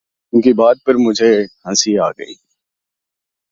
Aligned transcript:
ان 0.33 0.41
کی 0.41 0.53
بات 0.53 0.77
پر 0.85 0.95
مجھے 0.97 1.31
ہنسی 1.65 1.91
آ 1.99 2.09
گئی 2.11 2.33